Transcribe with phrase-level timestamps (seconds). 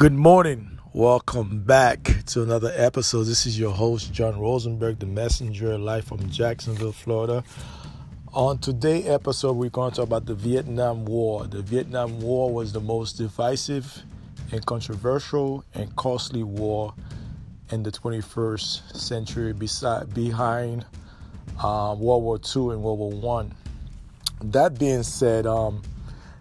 [0.00, 0.78] Good morning.
[0.94, 3.24] Welcome back to another episode.
[3.24, 7.44] This is your host, John Rosenberg, the messenger, live from Jacksonville, Florida.
[8.32, 11.46] On today's episode, we're going to talk about the Vietnam War.
[11.46, 14.02] The Vietnam War was the most divisive
[14.52, 16.94] and controversial and costly war
[17.70, 20.86] in the 21st century, beside, behind
[21.62, 23.54] uh, World War II and World War One.
[24.44, 25.82] That being said, um,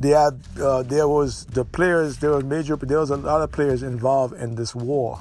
[0.00, 3.52] they had uh, there was the players there was major there was a lot of
[3.52, 5.20] players involved in this war.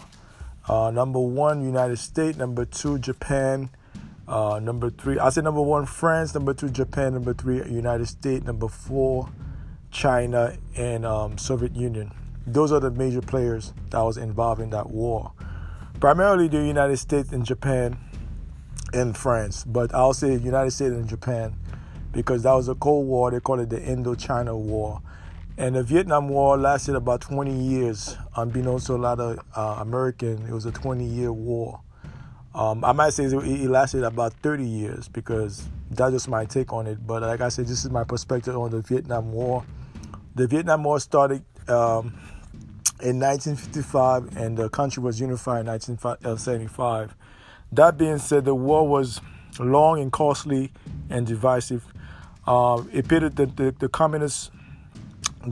[0.68, 2.38] Uh, number one, United States.
[2.38, 3.70] Number two, Japan.
[4.28, 6.34] Uh, number three, I say number one, France.
[6.34, 7.14] Number two, Japan.
[7.14, 8.46] Number three, United States.
[8.46, 9.30] Number four,
[9.92, 12.12] China and um, Soviet Union.
[12.48, 15.34] Those are the major players that was involved in that war.
[16.00, 17.98] Primarily the United States and Japan
[18.94, 21.56] and France, but I'll say United States and Japan
[22.12, 23.32] because that was a Cold War.
[23.32, 25.02] They call it the Indochina War.
[25.58, 30.46] And the Vietnam War lasted about 20 years, unbeknownst to a lot of uh, American.
[30.48, 31.82] It was a 20-year war.
[32.56, 36.88] Um, I might say it lasted about 30 years because that's just my take on
[36.88, 37.06] it.
[37.06, 39.66] But like I said, this is my perspective on the Vietnam War.
[40.36, 42.18] The Vietnam War started um,
[43.02, 47.16] in 1955, and the country was unified in 1975.
[47.74, 49.22] That being said, the war was
[49.60, 50.72] long and costly
[51.10, 51.86] and divisive.
[52.50, 54.50] Uh, it pitted the, the, the, communist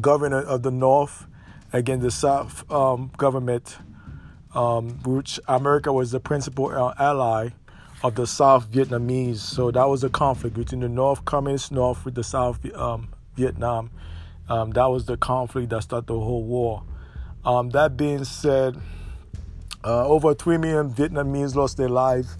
[0.01, 1.27] governor of the North
[1.71, 3.77] against the South um, government,
[4.55, 7.49] um, which America was the principal uh, ally
[8.01, 9.37] of the South Vietnamese.
[9.37, 13.91] So that was a conflict between the North Communist North with the South um, Vietnam.
[14.49, 16.81] Um, that was the conflict that started the whole war.
[17.45, 18.75] Um, that being said,
[19.83, 22.39] uh, over 3 million Vietnamese lost their lives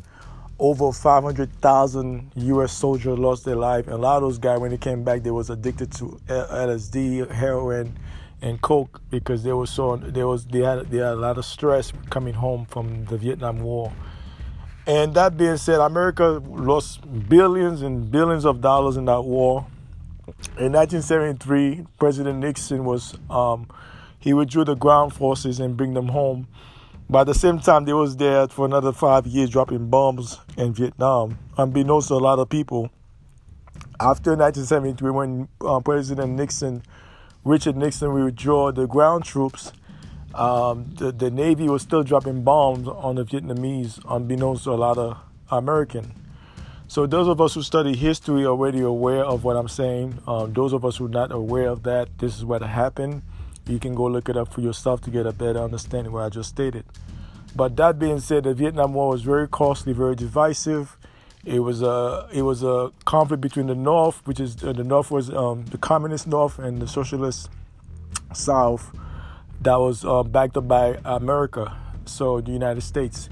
[0.59, 2.73] over 500,000 U.S.
[2.73, 3.86] soldiers lost their life.
[3.86, 7.31] And a lot of those guys, when they came back, they was addicted to LSD,
[7.31, 7.97] heroin,
[8.41, 11.46] and coke because they were so they was they had they had a lot of
[11.46, 13.91] stress coming home from the Vietnam War.
[14.85, 19.66] And that being said, America lost billions and billions of dollars in that war.
[20.57, 23.67] In 1973, President Nixon was um,
[24.19, 26.47] he withdrew the ground forces and bring them home
[27.09, 30.73] but at the same time, they was there for another five years dropping bombs in
[30.73, 32.90] Vietnam, unbeknownst to a lot of people.
[34.00, 36.84] After 1973, when uh, President Nixon,
[37.44, 39.72] Richard Nixon, we withdrew the ground troops,
[40.35, 44.97] um, the, the Navy was still dropping bombs on the Vietnamese, unbeknownst to a lot
[44.97, 45.17] of
[45.50, 46.13] American.
[46.90, 50.19] So those of us who study history are already aware of what I'm saying.
[50.28, 53.23] Um, those of us who are not aware of that, this is what happened.
[53.67, 56.29] You can go look it up for yourself to get a better understanding what I
[56.29, 56.85] just stated.
[57.55, 60.97] But that being said, the Vietnam War was very costly, very divisive.
[61.45, 65.11] It was a it was a conflict between the North, which is uh, the North
[65.11, 67.50] was um, the communist North and the socialist
[68.33, 68.91] South,
[69.61, 73.29] that was uh, backed up by America, so the United States.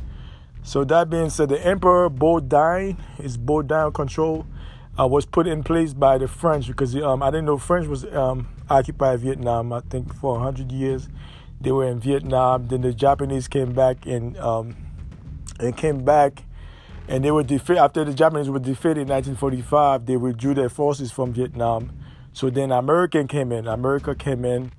[0.64, 4.48] So that being said, the Emperor Baudin, his Baudin control,
[5.00, 8.06] uh, was put in place by the French because um, I didn't know French was
[8.06, 9.74] um, occupied Vietnam.
[9.74, 11.10] I think for hundred years
[11.62, 12.68] they were in Vietnam.
[12.68, 14.76] Then the Japanese came back and um,
[15.60, 16.44] and came back,
[17.08, 20.06] and they were defeated after the Japanese were defeated in 1945.
[20.06, 21.92] They withdrew their forces from Vietnam.
[22.34, 23.68] So then American came in.
[23.68, 24.72] America came in,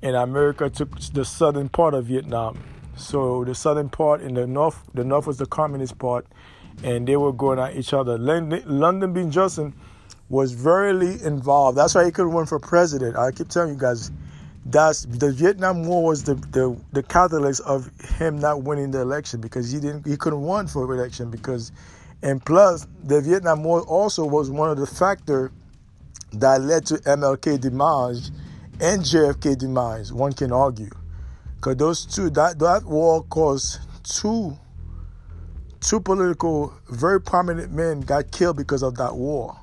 [0.00, 2.62] and America took the southern part of Vietnam.
[2.96, 6.26] So the southern part and the north, the north was the communist part,
[6.82, 8.16] and they were going at each other.
[8.18, 9.24] London, Lyndon B.
[9.28, 9.74] Johnson
[10.30, 11.76] was very involved.
[11.76, 13.16] That's why he couldn't run for president.
[13.16, 14.10] I keep telling you guys,
[14.64, 19.40] that's the Vietnam War was the, the, the catalyst of him not winning the election
[19.40, 21.72] because he didn't he couldn't run for election because
[22.22, 25.50] and plus the Vietnam War also was one of the factor
[26.32, 28.30] that led to MLK demise
[28.80, 30.12] and JFK demise.
[30.12, 30.90] One can argue
[31.56, 34.56] because those two that that war caused two
[35.80, 39.58] two political very prominent men got killed because of that war.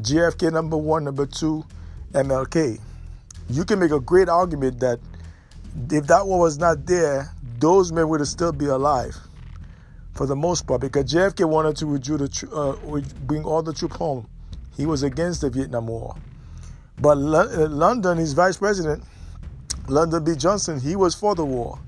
[0.00, 1.64] JFK number one, number two,
[2.12, 2.80] MLK.
[3.50, 5.00] You can make a great argument that
[5.90, 9.16] if that one was not there, those men would still be alive
[10.14, 14.28] for the most part because JFK wanted to the, uh, bring all the troops home.
[14.76, 16.14] He was against the Vietnam War.
[17.00, 19.04] But uh, London, his vice president,
[19.88, 20.34] London B.
[20.36, 21.78] Johnson, he was for the war.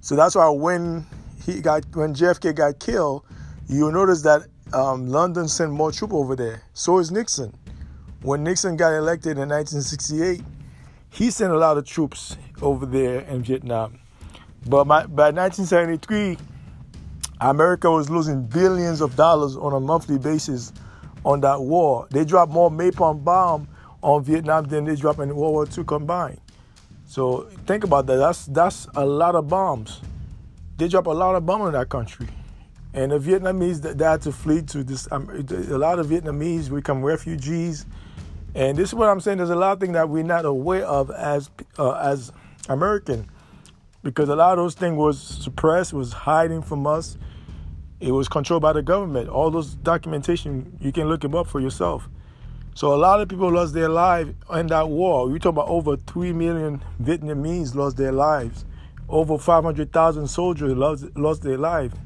[0.00, 1.06] So that's why when
[1.44, 3.24] he got when JFK got killed,
[3.68, 4.42] you notice that
[4.72, 6.62] um, London sent more troops over there.
[6.74, 7.54] So is Nixon.
[8.22, 10.42] When Nixon got elected in 1968,
[11.10, 13.98] he sent a lot of troops over there in Vietnam.
[14.66, 16.36] But by, by 1973,
[17.40, 20.72] America was losing billions of dollars on a monthly basis
[21.24, 22.06] on that war.
[22.10, 23.68] They dropped more napalm bomb
[24.02, 26.40] on Vietnam than they dropped in World War II combined.
[27.06, 28.16] So think about that.
[28.16, 30.00] That's that's a lot of bombs.
[30.76, 32.26] They drop a lot of bombs in that country,
[32.94, 35.10] and the Vietnamese that had to flee to this.
[35.12, 37.86] Um, a lot of Vietnamese become refugees,
[38.54, 39.38] and this is what I'm saying.
[39.38, 42.32] There's a lot of things that we're not aware of as uh, as
[42.68, 43.28] American,
[44.02, 47.18] because a lot of those things was suppressed, was hiding from us.
[48.00, 49.28] It was controlled by the government.
[49.28, 52.08] All those documentation you can look them up for yourself.
[52.78, 55.28] So a lot of people lost their lives in that war.
[55.28, 58.64] We talk about over three million Vietnamese lost their lives.
[59.08, 61.96] Over 500,000 soldiers lost, lost their lives.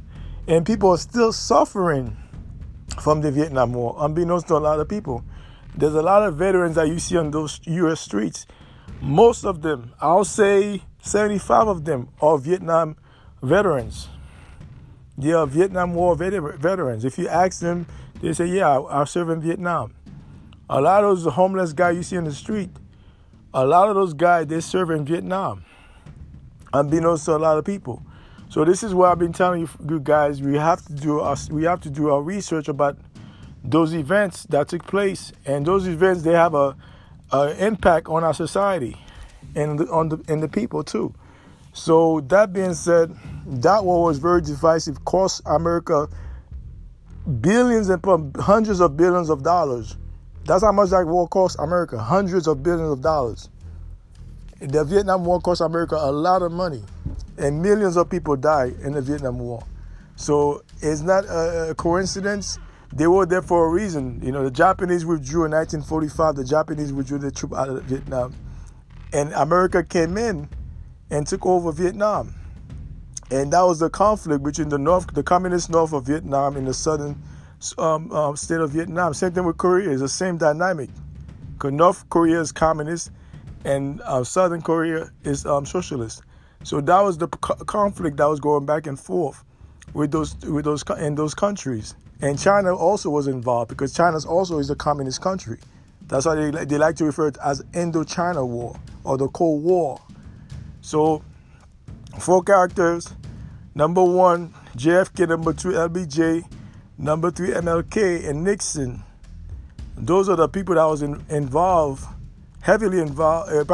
[0.49, 2.17] And people are still suffering
[3.01, 5.25] from the Vietnam War, unbeknownst to a lot of people.
[5.77, 8.01] There's a lot of veterans that you see on those U.S.
[8.01, 8.47] streets.
[9.01, 12.97] Most of them, I'll say 75 of them, are Vietnam
[13.43, 14.09] veterans.
[15.17, 17.05] They are Vietnam War veterans.
[17.05, 17.87] If you ask them,
[18.21, 19.95] they say, Yeah, I served in Vietnam.
[20.69, 22.71] A lot of those homeless guys you see in the street,
[23.53, 25.65] a lot of those guys they serve in Vietnam,
[26.73, 28.03] unbeknownst to a lot of people.
[28.53, 30.43] So this is what I've been telling you, guys.
[30.43, 32.99] We have to do our, we have to do our research about
[33.65, 36.77] those events that took place, and those events they have a,
[37.33, 38.99] a impact on our society
[39.55, 41.15] and on the and the people too.
[41.73, 43.17] So that being said,
[43.47, 46.07] that war was very divisive, cost America
[47.41, 48.05] billions and
[48.37, 49.97] hundreds of billions of dollars.
[50.45, 53.49] That's how much that war cost America, hundreds of billions of dollars.
[54.61, 56.85] The Vietnam War cost America a lot of money,
[57.39, 59.63] and millions of people died in the Vietnam War.
[60.17, 62.59] So it's not a coincidence.
[62.93, 64.21] They were there for a reason.
[64.23, 66.37] You know, the Japanese withdrew in 1945.
[66.37, 68.35] The Japanese withdrew their troops out of Vietnam,
[69.13, 70.49] and America came in
[71.11, 72.35] and took over Vietnam.
[73.31, 76.75] And that was the conflict between the North, the communist North of Vietnam, and the
[76.75, 77.23] southern
[77.79, 79.15] um, uh, state of Vietnam.
[79.15, 79.91] Same thing with Korea.
[79.91, 80.91] It's the same dynamic.
[81.65, 83.11] North Korea is communist,
[83.65, 86.23] and uh, Southern Korea is um, socialist.
[86.65, 89.45] So that was the co- conflict that was going back and forth
[89.95, 91.95] with those with those in those countries.
[92.21, 95.59] And China also was involved because China also is a communist country.
[96.07, 99.65] That's why they, they like to refer to it as Indochina War or the Cold
[99.65, 100.01] War.
[100.81, 101.23] So,
[102.19, 103.13] four characters.
[103.75, 105.29] Number one, JFK.
[105.29, 106.45] Number two, LBJ.
[106.99, 109.03] Number three, MLK and Nixon.
[109.97, 112.05] Those are the people that was in, involved,
[112.63, 113.53] heavily involved.
[113.53, 113.65] Uh,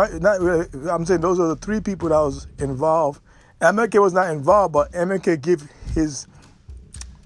[0.41, 3.23] really, I'm saying those are the three people that was involved.
[3.61, 5.63] MLK was not involved, but MLK gave
[5.95, 6.27] his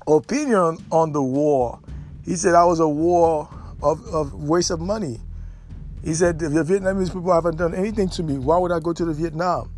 [0.06, 1.79] opinion on the war.
[2.25, 3.49] He said that was a war
[3.82, 5.19] of, of waste of money.
[6.05, 8.38] He said if the Vietnamese people haven't done anything to me.
[8.38, 9.70] Why would I go to the Vietnam?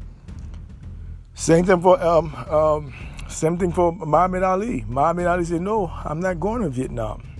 [1.34, 2.94] Same thing for um, um,
[3.28, 4.84] same thing for Muhammad Ali.
[4.88, 7.33] Muhammad Ali said, No, I'm not going to Vietnam.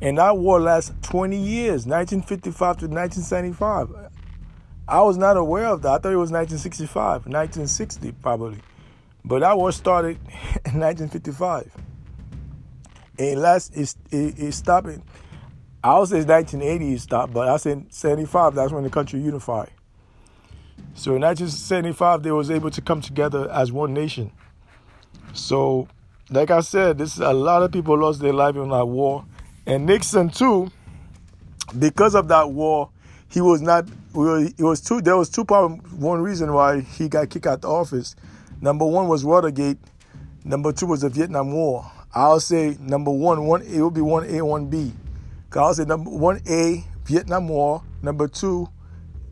[0.00, 4.10] And that war lasted 20 years, 1955 to 1975.
[4.88, 5.88] I was not aware of that.
[5.88, 8.58] I thought it was 1965, 1960 probably.
[9.24, 10.16] But that war started
[10.64, 11.70] in 1955.
[13.18, 14.88] And last it, it, it stopped
[15.82, 19.70] I would say 1980 it stopped, but I said 75, that's when the country unified.
[20.94, 24.32] So in 1975, they was able to come together as one nation.
[25.32, 25.88] So,
[26.28, 29.24] like I said, this a lot of people lost their life in that war,
[29.70, 30.70] and Nixon too.
[31.78, 32.90] Because of that war,
[33.28, 33.88] he was not.
[34.14, 35.00] It was two.
[35.00, 35.90] There was two problems.
[35.92, 38.16] One reason why he got kicked out the office.
[38.60, 39.78] Number one was Watergate.
[40.44, 41.88] Number two was the Vietnam War.
[42.12, 44.92] I'll say number one, one it will be one A, one B.
[45.50, 45.58] B.
[45.58, 47.84] I'll say number one A, Vietnam War.
[48.02, 48.68] Number two,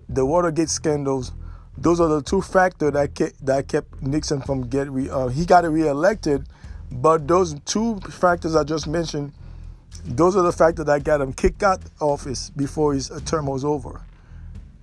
[0.08, 1.32] the Watergate scandals.
[1.76, 5.64] Those are the two factors that kept, that kept Nixon from re, uh, he got
[5.64, 6.46] reelected,
[6.90, 9.32] but those two factors I just mentioned,
[10.04, 13.46] those are the factors that got him kicked out of office before his uh, term
[13.46, 14.00] was over,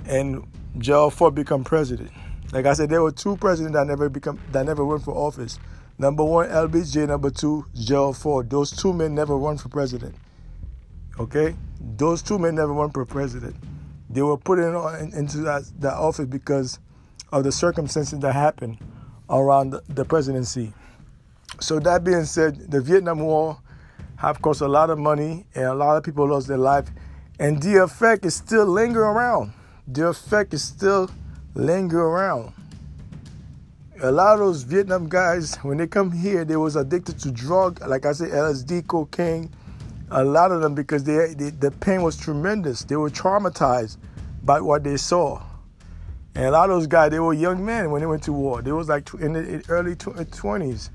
[0.05, 0.45] and
[0.77, 2.11] Gerald Ford become president.
[2.51, 5.59] Like I said, there were two presidents that never become that never went for office.
[5.97, 7.07] Number one, LBJ.
[7.07, 8.49] Number two, Gerald Ford.
[8.49, 10.15] Those two men never run for president.
[11.19, 13.55] Okay, those two men never run for president.
[14.09, 16.79] They were put in, uh, into that, that office because
[17.31, 18.77] of the circumstances that happened
[19.29, 20.73] around the presidency.
[21.59, 23.57] So that being said, the Vietnam War
[24.17, 26.89] have cost a lot of money and a lot of people lost their life,
[27.39, 29.53] and the effect is still lingering around.
[29.87, 31.09] The effect is still
[31.53, 32.53] lingering around.
[34.01, 37.85] A lot of those Vietnam guys, when they come here, they was addicted to drug,
[37.87, 39.49] like I said, LSD, cocaine.
[40.11, 42.83] A lot of them because they, they the pain was tremendous.
[42.83, 43.97] They were traumatized
[44.43, 45.41] by what they saw.
[46.35, 48.61] And a lot of those guys, they were young men when they went to war.
[48.61, 50.89] They was like in the early 20s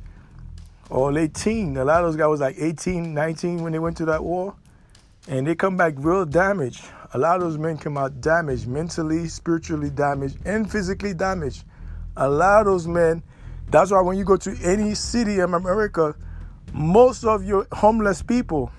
[0.99, 1.77] late teen.
[1.77, 4.55] A lot of those guys was like 18, 19 when they went to that war.
[5.29, 6.85] And they come back real damaged.
[7.13, 11.65] A lot of those men come out damaged, mentally, spiritually damaged, and physically damaged.
[12.17, 13.23] A lot of those men,
[13.69, 16.15] that's why when you go to any city in America,
[16.73, 18.71] most of your homeless people,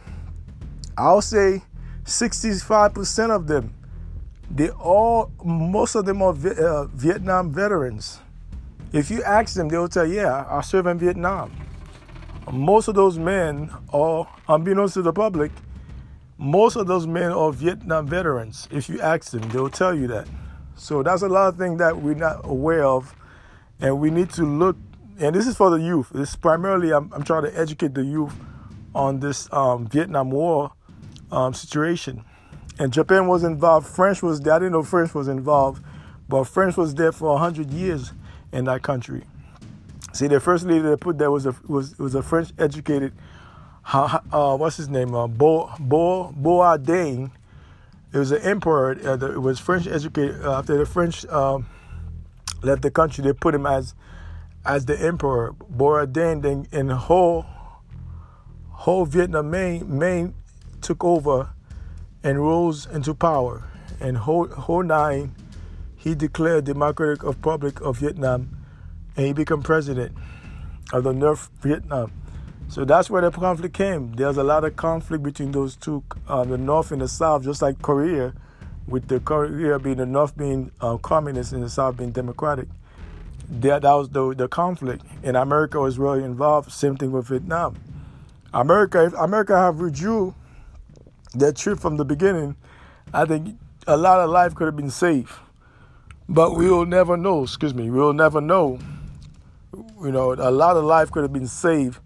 [0.97, 1.61] I'll say
[2.05, 3.73] 65% of them,
[4.49, 8.19] they all, most of them are uh, Vietnam veterans.
[8.91, 11.51] If you ask them, they'll tell you, yeah, I served in Vietnam.
[12.49, 15.51] Most of those men are, unbeknownst to the public,
[16.37, 18.67] most of those men are Vietnam veterans.
[18.71, 20.27] If you ask them, they'll tell you that.
[20.75, 23.15] So that's a lot of things that we're not aware of,
[23.79, 24.75] and we need to look.
[25.19, 26.09] And this is for the youth.
[26.09, 28.33] This primarily, I'm, I'm trying to educate the youth
[28.95, 30.71] on this um, Vietnam War
[31.31, 32.25] um, situation.
[32.79, 33.85] And Japan was involved.
[33.85, 34.53] French was there.
[34.53, 35.83] I didn't know French was involved,
[36.27, 38.13] but French was there for hundred years
[38.51, 39.23] in that country.
[40.13, 43.13] See, the first leader they put there was a was was a French educated.
[43.85, 45.15] Uh, what's his name?
[45.15, 47.31] Uh, Bo Bo Bourdain.
[48.13, 48.97] It was an emperor.
[49.03, 50.43] Uh, was French educated.
[50.43, 51.67] Uh, after the French um,
[52.61, 53.95] left the country, they put him as
[54.65, 55.53] as the emperor.
[55.53, 56.41] Bourdain.
[56.41, 57.45] Then the whole
[58.69, 60.33] whole Vietnam main main
[60.81, 61.53] took over
[62.23, 63.63] and rose into power.
[63.99, 65.35] And Ho, Ho Nine,
[65.95, 68.57] he declared Democratic Republic of Vietnam,
[69.15, 70.15] and he became president
[70.93, 72.11] of the North Vietnam.
[72.67, 74.13] So that's where the conflict came.
[74.13, 77.61] There's a lot of conflict between those two, uh, the North and the South, just
[77.61, 78.33] like Korea,
[78.87, 82.67] with the Korea being the North being uh, communist and the South being democratic.
[83.49, 86.71] That, that was the, the conflict, and America was really involved.
[86.71, 87.77] Same thing with Vietnam.
[88.53, 90.33] America, if America have withdrew
[91.35, 92.55] that trip from the beginning,
[93.13, 95.33] I think a lot of life could have been saved.
[96.29, 98.79] But we will never know, excuse me, we will never know.
[99.73, 101.99] You know, a lot of life could have been saved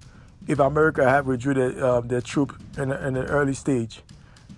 [0.48, 4.02] if America had withdrew their, uh, their troop in, in the early stage.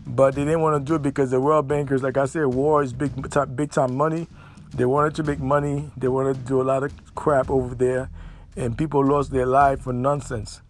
[0.06, 2.84] But they didn't want to do it because the world bankers, like I said, war
[2.84, 4.28] is big time, big time money.
[4.74, 5.90] They wanted to make money.
[5.96, 8.10] They wanted to do a lot of crap over there,
[8.56, 10.62] and people lost their life for nonsense.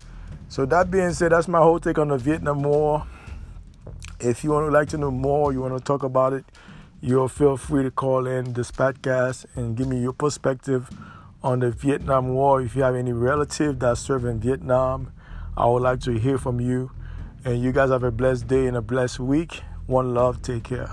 [0.49, 3.05] So that being said, that's my whole take on the Vietnam War.
[4.19, 6.45] If you would like to know more, you want to talk about it,
[7.01, 10.89] you'll feel free to call in this podcast and give me your perspective
[11.43, 12.61] on the Vietnam War.
[12.61, 15.11] If you have any relative that served in Vietnam,
[15.55, 16.91] I would like to hear from you.
[17.45, 19.61] And you guys have a blessed day and a blessed week.
[19.85, 20.41] One love.
[20.41, 20.91] Take care.